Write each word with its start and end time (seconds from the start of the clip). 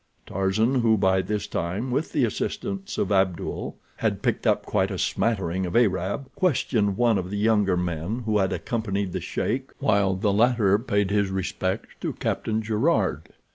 Tarzan, 0.25 0.79
who, 0.81 0.97
by 0.97 1.21
this 1.21 1.45
time, 1.45 1.91
with 1.91 2.11
the 2.11 2.25
assistance 2.25 2.97
of 2.97 3.11
Abdul, 3.11 3.77
had 3.97 4.23
picked 4.23 4.47
up 4.47 4.65
quite 4.65 4.89
a 4.89 4.97
smattering 4.97 5.63
of 5.67 5.75
Arab, 5.75 6.27
questioned 6.33 6.97
one 6.97 7.19
of 7.19 7.29
the 7.29 7.37
younger 7.37 7.77
men 7.77 8.23
who 8.25 8.39
had 8.39 8.51
accompanied 8.51 9.11
the 9.13 9.21
sheik 9.21 9.69
while 9.77 10.15
the 10.15 10.33
latter 10.33 10.79
paid 10.79 11.11
his 11.11 11.29
respects 11.29 11.93
to 12.01 12.13
Captain 12.13 12.63
Gerard. 12.63 13.29